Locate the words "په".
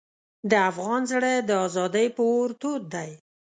2.15-2.21